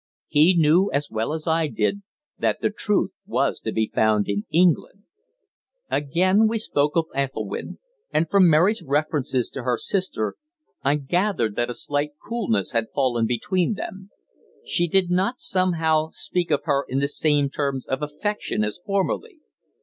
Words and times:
He 0.29 0.55
knew, 0.57 0.89
as 0.91 1.11
well 1.11 1.31
as 1.31 1.45
I 1.45 1.67
did, 1.67 2.01
that 2.39 2.59
the 2.59 2.71
truth 2.71 3.11
was 3.27 3.59
to 3.59 3.71
be 3.71 3.91
found 3.93 4.27
in 4.27 4.47
England. 4.49 5.03
Again 5.91 6.47
we 6.47 6.57
spoke 6.57 6.95
of 6.95 7.05
Ethelwynn; 7.13 7.77
and 8.11 8.27
from 8.27 8.49
Mary's 8.49 8.81
references 8.81 9.51
to 9.51 9.61
her 9.61 9.77
sister 9.77 10.37
I 10.81 10.95
gathered 10.95 11.55
that 11.57 11.69
a 11.69 11.75
slight 11.75 12.13
coolness 12.17 12.71
had 12.71 12.87
fallen 12.95 13.27
between 13.27 13.75
them. 13.75 14.09
She 14.65 14.87
did 14.87 15.11
not, 15.11 15.39
somehow, 15.39 16.09
speak 16.13 16.49
of 16.49 16.61
her 16.63 16.83
in 16.89 16.97
the 16.97 17.07
same 17.07 17.51
terms 17.51 17.85
of 17.85 18.01
affection 18.01 18.63
as 18.63 18.79
formerly. 18.83 19.37